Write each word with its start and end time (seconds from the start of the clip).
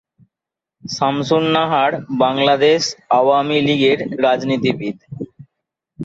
শামসুন 0.83 1.43
নাহার 1.55 1.91
বাংলাদেশ 2.23 2.81
আওয়ামী 3.19 3.57
লীগের 3.67 3.99
রাজনীতিবিদ। 4.23 4.97